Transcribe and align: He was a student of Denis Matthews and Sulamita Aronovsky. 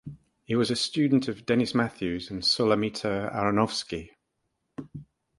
He 0.45 0.55
was 0.55 0.71
a 0.71 0.75
student 0.75 1.27
of 1.27 1.45
Denis 1.45 1.75
Matthews 1.75 2.31
and 2.31 2.41
Sulamita 2.41 3.31
Aronovsky. 3.31 4.09